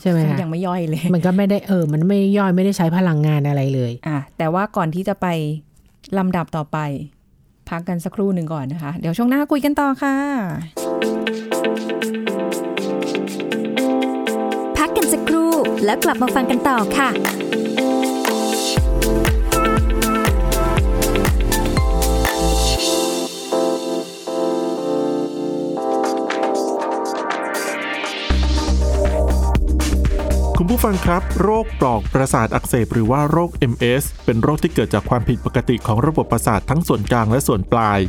[0.02, 5.28] ใช่ไหมคะยังไม่ย่อยเลย มันก็ไม่ได้เออ มันไม่ย่อยไม่ได้ใช้พลังงานอะไรเลย อะแต่ว่าก่อนที่จะไป
[6.18, 6.78] ลำดับต่อไป
[7.70, 10.16] พักกันสักครู่หนึ่งก่อนนะคะ เดี๋ยวช่วงหน้าคุยกันต่อค่ะ
[14.78, 15.52] พักกันสักครู่
[15.86, 17.10] แล้วกลับมาฟังกันต่อค่ะ
[30.58, 38.00] คุณผู้ฟังครับ โรคปลอกประสาทอักเสบหรือว่าโรค MS เป็นโรคที่เกิดจากความผิดปกติของระบบประสาททั้งส่วนกลางและส่วนปลาย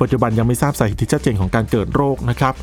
[0.00, 2.54] ปัจจุบันยังไม่ทราบสาเหตุที่ชัดเจนของการเกิดโรคนะครับ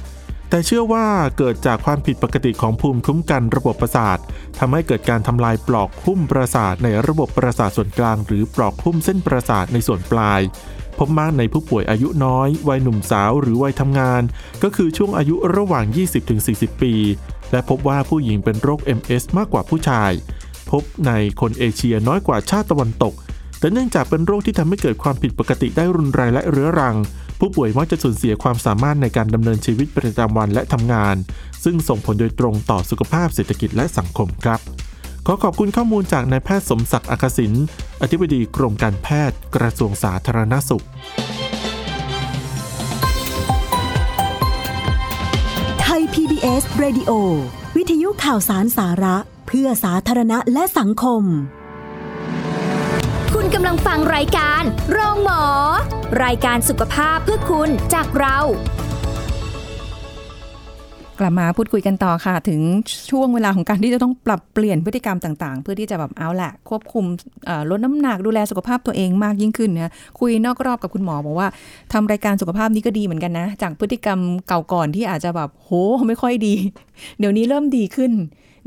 [0.49, 1.05] แต่เชื่อว่า
[1.37, 4.17] เกิดจากความผิดปกติของภูมิคุ้มกันระบบประสาท
[4.59, 10.41] ทำให้เกิดการทำลายปลอกหุ้มประสาทในระบบประสาทส่วนกลาง หรือปลอกหุ้มเส้นประสาทในส่วนปลาย
[10.97, 14.21] พบมากในผู้ป่วยอายุน้อย วัยหนุ่มสาวหรือวัยทำงาน
[14.63, 15.85] ก็คือช่วงอายุระหว่าง
[16.33, 16.93] 20-40 ปี
[17.51, 20.11] และพบว่าผู้หญิงเป็นโรค MS มากกว่าผู้ชาย
[20.71, 23.13] พบในคนเอเชียน้อยกว่าชาติตะวันตก
[23.59, 26.95] แต่เนื่องจากเป็นโรคที่ทำให้เกิดความผิดปกติได้รุนแรงและเรื้อรัง
[27.39, 31.15] ผู้ป่วยมักจะสูญเสียความสามารถในการดำเนินชีวิตประจำวันและทำงาน
[31.63, 34.59] ซึ่งส่งผลโดยตรงต่อสุขภาพเศรษฐกิจและสังคมครับ
[35.25, 37.53] ขอขอบคุณข้อมูลจากนายแพทย์สมศักดิ์อากสิน
[38.01, 40.85] อธิบดีกรมการแพทย์กระทรวงสาธารณสุข
[46.21, 47.11] PBS Radio
[47.77, 51.23] วิทยุข่าวสารสาระ เพื่อสาธารณะและสังคม
[53.33, 55.43] คุณกำลังฟังรายการโรงหมอ
[56.23, 58.37] รายการสุขภาพเพื่อคุณจากเรา
[61.19, 62.61] กลับมาพูดคุยกันต่อค่ะ ถึง
[63.09, 67.05] ช่วงเวลาของการที่จะต้องปรับเปลี่ยนพฤติกรรมต่างๆ เพื่อที่จะแบบเอาแหละควบคุม
[67.69, 71.47] ลดน้ำหนักดูแลสุขภาพตัวเองมากยิ่งขึ้นนะคุยนอกรอบกับคุณหมอบอกว่า
[71.93, 75.69] ทำรายการสุขภาพนี้ก็ดีเหมือนกันนะ จากพฤติกรรมเก่าก่อนที่อาจจะแบบโห
[76.07, 76.53] ไม่ค่อยดี
[77.19, 78.11] เดี๋ยวนี้เริ่มดีขึ้น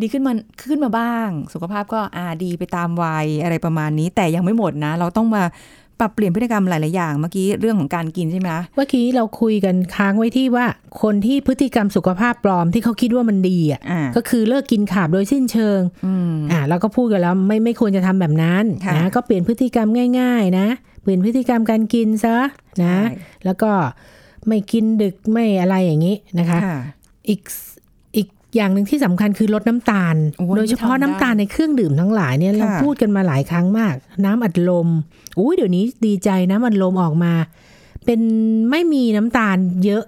[0.00, 0.32] ดีขึ้นมา
[0.68, 5.42] ขึ้นมาบ้าง สุขภาพก็อาดีไปตามวัยอะไรประมาณนี้ แต่ยังไม่หมดนะ เราต้องมา
[6.00, 10.66] ปรับเปลี่ยนพฤติกรรมหลาย ๆ อย่างเมื่อกี้เรื่องของการกินใช่ไหมคะเมื่อกี้เราคุยกันค้างไว้ที่ว่า
[11.02, 19.88] คนที่พฤติกรรมสุขภาพปลอมที่เขาคิดว่ามันดีอะอ่าก็คือเลิกกินขาบโดยสิ้นเชิงอืมอ่าเราก็พูดกันแล้วไม่ไม่ควรจะทำแบบนั้นค่ะนะก็เปลี่ยนพฤติกรรม
[20.20, 20.68] ง่าย ๆ นะ
[21.02, 22.36] เปลี่ยนพฤติกรรมการกินซะ
[22.84, 23.70] นะใช่แล้วก็
[24.48, 26.78] ไม่กินดึกไม่อะไรอย่างนี้นะคะค่ะ
[27.28, 27.40] อีก
[28.50, 34.88] อีกอย่างหนึ่งที่สำคัญคือลดน้ำตาลโอ้ยโดยเฉพาะทำได้น้ำตาลในเครื่องดื่มทั้งหลายเนี่ยเราค่ะพูดกันมาหลายครั้งมาก น้ำอัดลม
[35.38, 37.32] อุ้ยเดี๋ยวนี้ดีใจน้ำอัดลมออกมา
[38.04, 38.20] เป็น
[38.70, 40.04] ไม่มีน้ำตาลเยอะ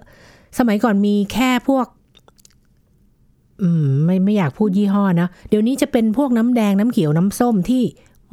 [0.59, 1.87] สมัยก่อนมีแค่พวก
[3.61, 7.83] อืม ไม่ไม่อยากพูดยี่ห้อนะเดี๋ยวนี้จะเป็นพวกน้ำแดงน้ำเขียวน้ำส้มที่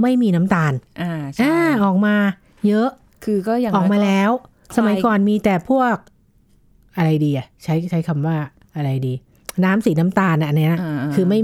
[0.03, 2.17] ไม่มีน้ำตาล อ่าใช่อ่าออกมา
[2.67, 2.89] เยอะ
[3.25, 5.95] คือก็อย่างออกมาน้ยแล้วคลายสมัยก่อนมีแต่พวก
[6.97, 8.37] อะไรดีอะใช้ใช้คำว่า
[8.77, 9.15] อะไรดี
[9.65, 11.39] น้ำสีน้ำตาลอะอันเนี้ยอ่าๆคือไม่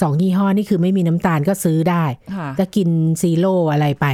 [0.00, 2.04] สองยี่ห้อนี่คือไม่มีน้ำตาลก็ซื้อได้
[2.34, 2.88] ค่ะก็กิน
[3.22, 4.06] ซีโร่อะไรไป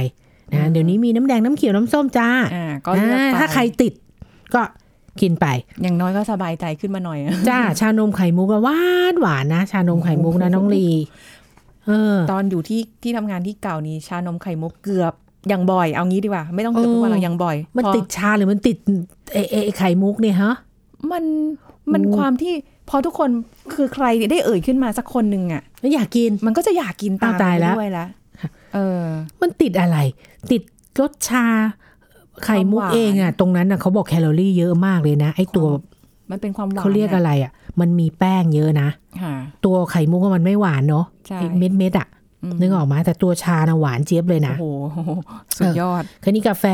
[0.53, 3.93] นะเดี๋ยวนี้มีน้ำแดงน้ำเขียวน้ำส้มจ้าอ่าก็เลือกอ่าไปถ้าใครติด
[4.53, 4.61] ก็
[5.21, 5.47] กินไป
[5.81, 8.81] อย่างน้อยก็สบายใจขึ้นมาหน่อยอะจ้าชานมไข่มุกอะหวา
[9.13, 10.87] นหวานนะ ชานมไข่มุกนะน้องลี
[11.87, 15.13] เออตอนอยู่ที่ที่ทำงานที่เก่านี้ชานมไข่มุกเกือบ
[15.47, 18.77] อย่างบ่อยเอางี้ดีกว่า ไม่ต้องเกือบทุกวันเออเรายังบ่อย มันพอติดชาหรือมันติด
[19.33, 20.53] เอเอไอ้ไข่มุกเนี่ยฮะ
[21.11, 21.23] มัน
[21.93, 22.53] มันอืมความที่
[22.89, 23.29] พอทุกคน
[23.73, 28.05] คือใครได้เอ่ยขึ้นมาสักคนหนึ่งอะแล้วอยากกินมันก็จะอยากกินตามอ้าวตายแล้วไปด้วยละ
[28.73, 29.03] เออ
[29.41, 29.97] มันติดอะไร
[30.51, 30.61] ติด
[31.01, 31.45] รสชา
[32.43, 35.67] ไข่มุกความหวานเองอะตรงนั้นอะเขาบอกแคลอรี่เยอะมากเลยนะไอ้ตัว
[36.31, 38.89] มันเป็นความหวานเขาเรียกอะไรอะมันมีแป้งเยอะนะ
[39.21, 42.07] ค่ะตัวไข่มุกอะมันไม่หวานเนาะใช่ไอ้เม็ดเม็ดๆอะ
[42.43, 45.11] อืมนึกออกมาแต่ตัวชานะหวานเจี๊ยบเลยนะโอ้โห
[45.57, 46.65] สุดยอดคันนี้กาแฟ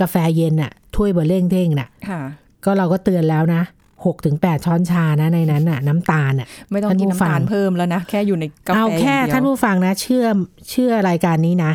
[0.00, 2.20] กาแฟเย็นอะถ้วยเบอร์เร่งเท่งน่ะค่ะ
[2.64, 3.62] ก็เราก็เตือนแล้วนะ
[4.04, 10.24] หกถึงแปดช้อนชานะในนั้นน่ะ น้ำตาลน่ะไม่ต้องท่านกินผู้น้ำฟัตางลเพิ่มแล้วนะ แค่อยู่ในกาแฟเอาแค่อย่งเดียวท่านผู้ฟังนะ เชื่อ
[10.70, 11.72] เชื่อรายการนี้นะ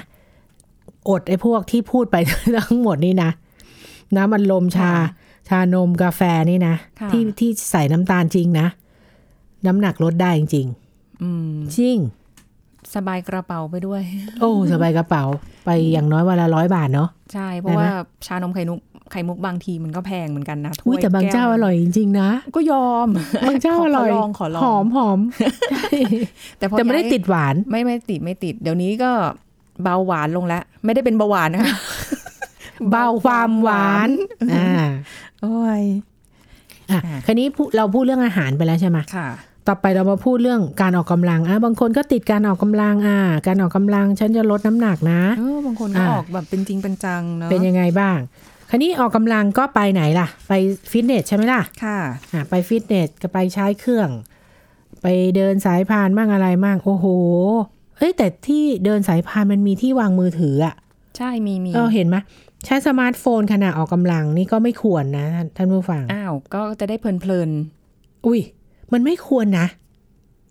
[1.09, 2.15] อดไอ้พวกที่พูดไป
[2.57, 3.29] ทั้งหมดนี่นะ
[4.15, 4.91] น้ำมันลมชา
[5.49, 8.67] ชานมกาแฟนี่นะค่ะที่ที่ใส่น้ำตาลจริงนะ
[9.65, 10.67] น้ำหนักลดได้จริง
[11.23, 11.97] อืมๆจริง
[12.95, 14.01] สบายกระเป๋าไปด้วย
[14.39, 15.23] โอ้ สบายกระเป๋า
[15.65, 17.91] ไปอย่างน้อยวันละร้อยบาทเนาะใช่ เพราะได้ไหมว่า
[18.25, 18.79] ชานมไข่มุก
[19.11, 23.07] ไข่มุกบางทีมันก็แพงเหมือนกันนะถ้วยอุ้ยแต่บางเจ้าก้วอร่อยจริงๆนะ ก็ยอม
[23.47, 25.19] บางเจ้าอร่อยขอลองขอลองหอมหอม
[26.57, 29.11] แต่พอแต่ไม่ได้ย้ายติดหวานไม่ไม่ติดไม่ติด เดี๋ยวนี้ก็
[29.83, 31.75] เบาหวานลงแล้ว ไม่ได้เป็นเบาหวานนะคะ
[32.91, 34.09] เบาความหวาน
[34.55, 34.71] อ่า
[35.41, 35.81] โอ้ย
[36.91, 39.29] อะค่ะคันนี้พูดเราพูดเรื่องอาหารไปแล้วใช่ไหมค่ะ
[39.67, 48.17] ต่อไปเรามาพูดเรื่องการออกกำลังอะบางคนก็ติดการออกกำลังอะการออกกำลังฉันจะลดน้ำหนักนะเออบางคนก็อ่าออกแบบเป็นจริงเป็นจังเนาะเป็นยังไงบ้าง
[48.69, 50.53] คันนี้ออกกำลังก็ไปไหนล่ะ ไป
[50.91, 51.99] ฟิตเนสใช่ไหมล่ะ ค่ะ
[52.33, 54.09] อะไปฟิตเนสก็ไปใช้เครื่อง
[55.01, 57.05] ไปเดินสายพานมั่งอะไรมั่งโอ้โห
[57.97, 60.75] เอ้ยแต่ที่เดินสายพานมันมีที่วางมือถืออะ
[61.17, 62.17] ใช่มีมีเออเห็นไหม
[62.65, 67.49] ใช้สมาร์ทโฟนขณะออกกำลังนี่ก็ไม่ควรนะท่านท่านผู้ฟัง อ้าวก็จะได้เพลิน
[68.25, 68.39] อุ้ย
[68.93, 69.67] มันไม่ควรนะ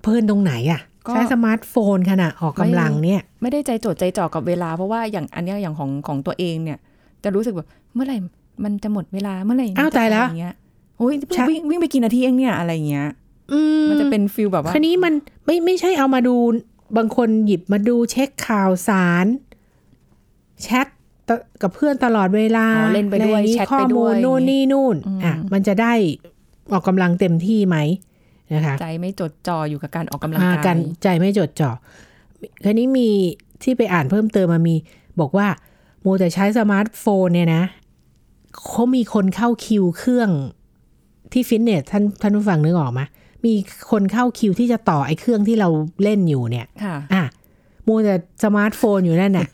[0.03, 6.79] เพลินตรงไหนอะก็ใช้สมาร์ทโฟนขณะออกกำลังเนี่ยๆไม่ได้ใจจดใจจ่อกับเวลาเพราะว่าอย่างอันเนี้ยอย่างของของตัวเองเนี่ย
[7.25, 8.17] จะรู้สึกแบบ เมื่อไหร่
[8.65, 10.55] มันจะหมดเวลาเมื่อไหร่มันอ้าวจะตายแล้วอะไรเงี้ย
[10.99, 13.09] โอ้ยใช่วิ่งวิ่งไปกินนาทีเองเนี่ยอะไรเงี้ย
[13.53, 15.15] อืมันจะเป็นฟิลแบบว่าคันนี้มัน
[15.47, 16.37] ไม่ไม่ใช่เอามาดู
[16.97, 19.27] บางคนหยิบมาดูเช็คข่าวสาร
[20.63, 20.87] แชท
[21.29, 25.93] ตะกับเพื่อนตลอดเวลาอ๋อเล่นไปด้วยอะรอย่างงี้แชทข้ไปอด้มูวลยนู่นนี่นู่นอืมอะมันจะได้
[26.73, 27.77] ออกกำลังเต็มที่ไหม
[28.55, 31.71] นะคะใจไม่จดจ่ออยู่กับการออกกำลังอ่ากายกันใจไม่จดจ่อ
[32.65, 33.09] คันนี้มี
[33.63, 34.77] ที่ไปอ่านเพิ่มเติมมามี
[35.21, 35.47] บอกว่า
[36.03, 37.63] มัวแต่ใช้สมาร์ทโฟนเนี่ยนะ
[38.65, 40.31] เขามีคนเข้าคิวเครื่อง
[41.33, 43.01] ที่ฟิตเนสท่านท่านผู้ฟังนึกออกไหม
[43.45, 43.53] มี
[43.91, 45.69] คนเข้าคิวที่จะต่อไอ้เครื่องที่เรา
[46.03, 47.25] เล่นอยู่เนี่ยค่ะอะ
[47.87, 49.47] มัวแต่สมาร์ทโฟนอยู่นั่นน่ะ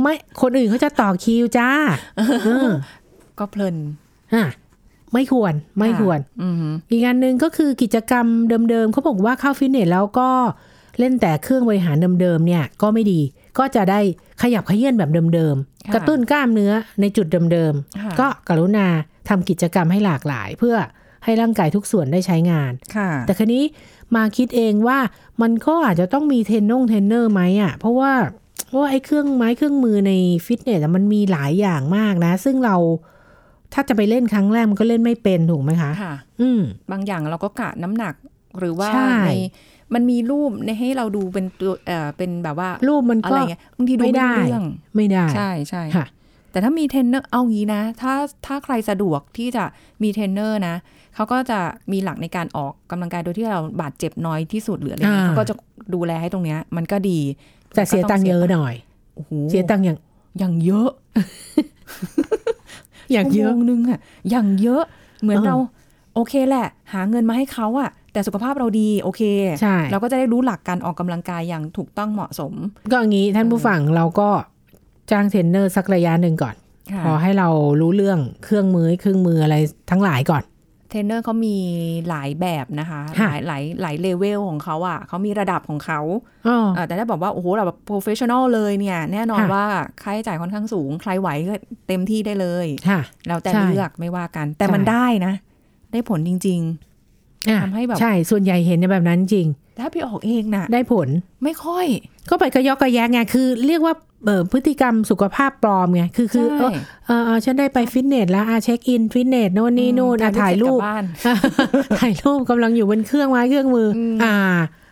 [0.00, 1.68] ไม่คนอื่นเขาจะต่อคิวจ้า
[2.16, 2.68] เออ
[3.38, 3.76] ก็เพลิน
[4.34, 4.44] อะ
[5.12, 8.26] ไม่ควรไม่ควรอือหืออีกอันหนึ่งก็คือกิจกรรม
[8.70, 10.30] เดิมๆเขาบอกว่าเข้าฟิตเนสแล้วก็
[10.98, 13.20] เล่นแต่เครื่องบริหารเดิมๆเนี่ย ก็ไม่ดี
[13.58, 14.00] ก็จะได้
[14.42, 18.86] ขยับเขยื้อนแบบเดิมๆ กระตุ้นกล้ามเนื้อในจุดเดิมค่ะๆก็กรุณา
[19.28, 20.76] ทำกิจกรรมให้หลากหลาย เพื่อ
[21.24, 23.64] ให้ร่างกายทุกส่วนได้ใช้งานค่ะแต่คราวนี้
[24.16, 24.98] มาคิดเองว่า
[25.42, 28.12] มันก็อาจจะต้องมีเทรนนงเทรนเนอร์ไหมอะ เพราะว่า
[28.68, 30.12] เพราะว่าไอ้เครื่องไม้เครื่องมือใน
[30.46, 32.76] ฟิตเนสอะมันมีหลายอย่างมากนะ ซึ่งเรา
[33.74, 38.14] ถ้าจะไปเล่นครั้งแรกมันก็เล่นไม่เป็นถูกไหมคะ ค่ะ อืม บางอย่างเราก็กะน้ำหนัก
[38.58, 39.32] หรือว่าใช่ใน
[39.94, 44.64] มันมีรูปในให้เราดูเป็นตัวเอ่อเป็นแบบว่ารูปมันอะก็ไรเงี้ยบางทีดูไม่ไม่ได้ได้เรื่อง
[44.96, 46.06] ไม่ได้ใช่ใช่ค่ะ
[46.50, 48.14] แต่ถ้ามีเทรนเนอร์เอางี้นะ ถ้า
[48.46, 49.64] ถ้าใครสะดวกที่จะ
[50.02, 50.74] มีเทรนเนอร์นะ
[51.14, 51.58] เขาก็จะ
[51.92, 55.54] มีหลักในการออกกำลังกายโดยที่เราบาดเจ็บน้อยที่สุดหรืออะไรเงี้ยอ่าเขาก็จะ
[55.94, 57.20] ดูแลให้ตรงเนี้ย มันก็ดี
[57.74, 58.74] แต่เสียตังค์เยอะหน่อย
[59.14, 59.98] โอ้โหเสียตังค์อย่าง
[60.38, 60.90] อย่างเยอะ
[63.12, 64.82] อย่างเยอะชั่วโมงนึงอะอย่างเยอะ
[65.22, 65.56] เหมือนเออเรา
[66.14, 69.22] โอเคแหละ หาเงินมาให้เขาอะ แต่สุขภาพเราดีโอเค
[69.60, 72.52] ใช่เราก็จะได้รู้หลักการออกกำลังกายอย่างถูกต้องเหมาะสม
[72.90, 74.28] ก็อย่างนี้ท่านผู้ฟังเราก็
[75.10, 76.54] จ้างเทรนเนอร์สักระยะหนึ่งก่อน
[76.92, 77.48] ค่ะพอให้เรา
[77.80, 79.56] รู้เรื่องเครื่องมือเครื่องมืออะไร
[79.90, 80.44] ทั้งหลายก่อน
[80.90, 81.56] เทรนเนอร์เขามี
[82.08, 86.00] หลายแบบนะคะหค่ะลายหลายหลายเลเวลของเขาอะเขามีระดับของเขา
[86.48, 89.64] อ๋อเอ่อแต่ถ้าบอกว่า โอ้โหเราแบบ professional เลยเนี่ย แน่นอนค่ะว่า
[90.02, 91.54] ค่าใช้จ่ายค่อนข้างสูง ใครไหวก็
[91.88, 95.34] เต็มที่ได้เลยค่ะแล้วแต่ใช่เลือกไม่ว่ากัน แต่ใช่มันได้นะ
[95.92, 96.87] ได้ผลจริงอะ
[97.62, 101.08] ทำให้แบบใช่ส่วนใหญ่เห็นในแบบนั้นจริงๆถ้าพี่ออกเองน่ะได้ผล
[101.44, 101.86] ไม่ค่อย
[102.30, 103.94] ก็ไปกระยอกกระแยกไงคือ เรียกว่า
[104.26, 106.72] เออพฤติกรรมสุขภาพปลอมไงคือคือใช่เออ
[107.06, 111.04] เออเออฉันได้ไปฟิตเนสแล้วอะเช็คอินฟิตเนสโน่นนี่นู่นอะถ่ายรูปเสจกลับบ้าน
[112.00, 114.36] ถ่ายรูปกำลังอยู่บนเครื่องไม้เครื่องมืออมอ่า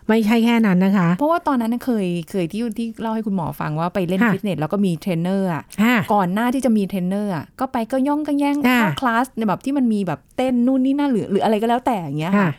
[0.08, 12.50] ไม่ใช่แค่นั้นนะคะ เพราะว่าตอนนั้นน่ะเคยเคยที่ที่เล่าให้คุณหมอฟังว่าไปเล่นค่ะฟิตเนสแล้วก็มีเทรนเนอร์อะค่ะก่อนหน้าที่จะมีเทรนเนอร์อะก็ไปก็ย่องก็แย่งอ่าเข้าคลาสในแบบที่มันมีแบบเต้นนู่นนี่นั่นหรือหรืออะไรก็แล้วแต่อย่างเงี้ยค่ะ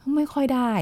[0.00, 0.72] ค่ะไม่ค่อยได้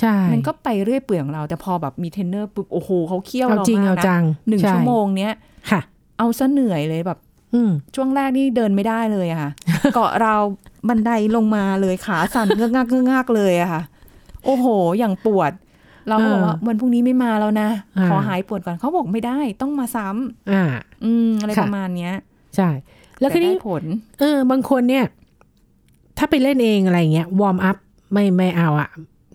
[0.00, 5.32] ใช่มันก็ไปเรื่อยเปื่อยของเรา แต่พอแบบมีเทรนเนอร์ปุ๊บโอ้โหเขาเคี่ยวเอาเราจริงมากเอานะจังหนึ่งใชั่วโมงเนี้ย
[5.70, 5.80] ค่ะ
[6.18, 7.18] เอาซะเหนื่อยเลยแบบ
[7.54, 9.50] อืมช่วงแรกนี่เดินไม่ได้เลยอะค่ะ
[9.94, 10.42] เกาะราว
[10.88, 13.82] บันไดลงมาเลยขาสั่นเงือกงักเงือกงักเลยอะค่ะ
[14.44, 14.66] โอ้โห
[14.98, 15.52] อย่างปวด
[16.08, 20.62] เราก็บอกว่าวันพรุ่งนี้ไม่มาแล้วนะอ่าขอหายปวดก่อนเขาบอกไม่ได้ต้องมาซ้ำอ่า
[21.04, 22.14] อืมอะไรค่ะประมาณเนี้ย
[22.56, 22.68] ใช่
[23.20, 23.84] แล้วทีนี้ต่ได้ผล
[24.20, 25.04] เออ บางคนเนี่ย
[26.18, 27.76] ถ้าไปเล่นเองอะไรเงี้ย warm up
[28.12, 28.88] ไม่ไม่เอาอะ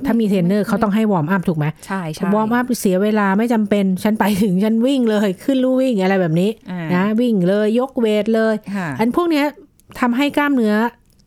[0.06, 9.46] ถ้ามีเทรนเนอร์เขาต้องให้ warm up ถูกไหมใช่ใช่ warm up เสียเวลาไม่จำเป็น ฉันไปถึงฉันวิ่งเลยขึ้นลู่วิ่งอะไรแบบนี้อ่านะวิ่งเลยยก weight เลยค่ะอันพวกเนี้ย
[10.00, 10.76] ทำให้กล้ามเนื้อ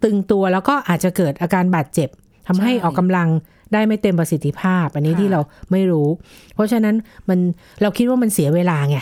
[0.05, 2.09] ตึงตัวแล้วก็อาจจะเกิดอาการบาดเจ็บ
[2.47, 3.29] ทำให้ใช่ออกกำลัง
[3.73, 6.09] ได้ไม่เต็มประสิทธิภาพ อันนี้ค่ะที่เราไม่รู้
[6.55, 6.95] เพราะฉะนั้น
[7.29, 7.39] มัน
[7.83, 8.99] เราคิดว่ามันเสียเวลาไง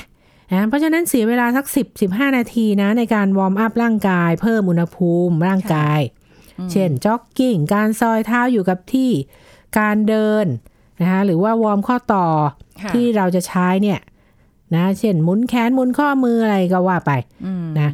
[0.53, 6.01] นะเพราะฉะนั้นเสียเวลาสัก 10 15 นาทีนะในการ warm up ร่างกาย เพิ่มอุณหภูมิร่างกาย
[6.73, 9.11] เช่นจ็อกกิ้ง การซอยเท้าอยู่กับที่
[9.79, 10.47] การเดิน
[11.01, 12.27] นะคะหรือว่า warm ข้อต่อ
[12.83, 14.01] ค่ะที่เราจะใช้เนี่ย
[14.75, 17.13] นะเช่นหมุนแขนหมุนข้อมืออะไรก็ว่าไป
[17.47, 17.91] อืมนะ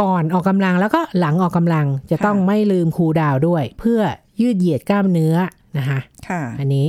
[0.00, 4.00] ก่อนออกกำลังแล้วก็หลังออกกำลังจะค่ะต้องไม่ลืม cool down ด้วย เพื่อ
[4.40, 5.36] ยืดเหยียดกล้ามเนื้อ
[5.76, 6.86] นะคะค่ะ อันนี้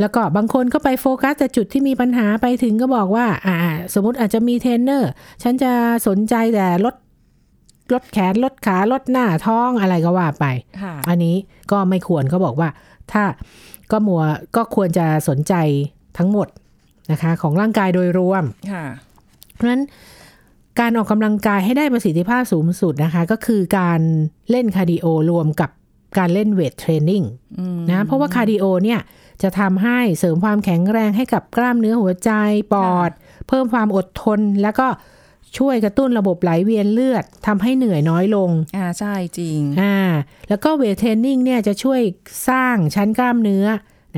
[0.00, 3.56] แล้วก็บางคนก็ไปโฟกัสแต่จุดที่มีปัญหาไปถึงก็บอกว่า อ่า
[3.94, 5.10] สมมติอาจจะมีเทรนเนอร์
[5.42, 5.72] ฉันจะ
[6.06, 6.94] สนใจแต่ลด
[7.92, 10.46] ลดแขนลดขาลดหน้าท้องอะไรก็ว่าไป
[10.82, 11.36] ค่ะอันนี้
[11.70, 12.68] ก็ไม่ควรเขาบอกว่า
[13.12, 13.24] ถ้า
[13.92, 14.22] ก็มัว
[14.56, 15.54] ก็ควรจะสนใจ
[16.18, 16.48] ทั้งหมด
[17.10, 18.84] นะคะ ของร่างกายโดยรวมค่ะ
[19.54, 19.82] เพราะฉะนั้น
[20.80, 24.00] การออกกำลังกายให้ได้ประสิทธิภาพสูงสุดนะคะ ก็คือการ
[24.50, 25.70] เล่น cardio รวมกับ
[26.18, 27.22] การเล่น weight training
[27.58, 29.00] อืมนะเพราะว่า cardio เนี่ย
[29.42, 32.30] จะทำให้เสริมความแข็งแรงให้กับกล้ามเนื้อหัวใจ
[32.72, 33.10] ปอด
[33.48, 34.88] เพิ่มความอดทนแล้วก็
[35.58, 39.96] ช่วยกระตุ้นระบบไหลเวียนเลือดทำให้เหนื่อยน้อยลง อ่าใช่จริง อ่า
[40.48, 42.00] แล้วก็ weight training เนี่ยจะช่วย
[42.48, 43.66] สร้างชั้นกล้ามเนื้อ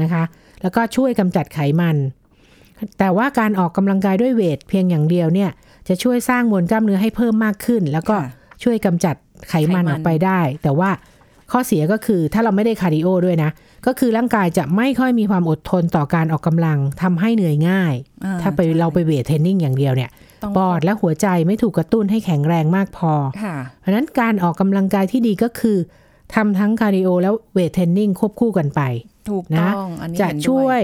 [0.00, 0.24] นะคะ
[0.62, 1.96] แล้วก็ช่วยกำจัดไขมัน
[2.98, 5.50] แต่ว่าการออกกำลังกายด้วย weight เพียงอย่างเดียวเนี่ย
[5.88, 8.32] จะช่วยสร้างมวลกล้ามเนื้อให้เพิ่มมากขึ้น แล้วก็ค่ะ
[8.64, 9.14] ช่วยกำจัด
[9.48, 10.90] ไขมันไขมันออกไปได้ แต่ว่า
[11.52, 13.50] ข้อเสียก็คือถ้าเราไม่ได้ cardio ด้วยนะ
[13.86, 20.10] ก็คือร่างกายจะไม่ค่อยมีความอดทนต่อการออกกำลังทำให้เหนื่อยง่ายอ่ถ้าไปใช่เราไป weight training อย่างเดียวเนี่ย
[20.42, 25.78] ต้องปอดและหัวใจไม่ถูกกระตุ้นให้แข็งแรงมากพอค่ะเพราะฉะนั้นการออกกำลังกายที่ดีก็คือ
[26.34, 28.80] ทำทั้ง cardio แล้ว weight training ควบคู่กันไป
[29.30, 30.82] ถูกนะต้องอันนี้จะเห็นด้ช่วย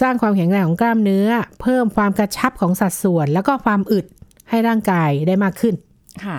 [0.00, 1.28] สร้างความแข็งแรงของกล้ามเนื้อ
[1.62, 4.06] เพิ่มความกระชับของสัดส่วน แล้วก็ความอึด
[4.50, 5.74] ให้ร่างกายได้มากขึ้น
[6.24, 6.38] ค่ะค่ะ